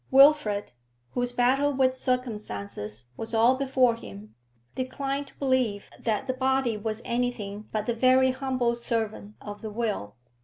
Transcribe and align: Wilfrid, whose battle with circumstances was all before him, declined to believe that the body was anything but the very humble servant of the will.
Wilfrid, 0.09 0.71
whose 1.11 1.31
battle 1.31 1.75
with 1.75 1.95
circumstances 1.95 3.09
was 3.17 3.35
all 3.35 3.53
before 3.53 3.95
him, 3.95 4.33
declined 4.73 5.27
to 5.27 5.37
believe 5.37 5.91
that 5.99 6.25
the 6.25 6.33
body 6.33 6.75
was 6.75 7.03
anything 7.05 7.69
but 7.71 7.85
the 7.85 7.93
very 7.93 8.31
humble 8.31 8.75
servant 8.75 9.35
of 9.41 9.61
the 9.61 9.69
will. 9.69 10.15